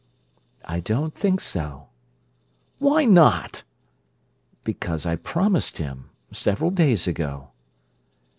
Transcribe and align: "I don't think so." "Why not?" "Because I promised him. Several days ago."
"I 0.65 0.79
don't 0.79 1.13
think 1.13 1.39
so." 1.41 1.89
"Why 2.79 3.05
not?" 3.05 3.61
"Because 4.63 5.05
I 5.05 5.15
promised 5.15 5.77
him. 5.77 6.05
Several 6.31 6.71
days 6.71 7.05
ago." 7.07 7.49